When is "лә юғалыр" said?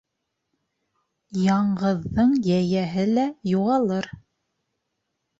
3.11-4.09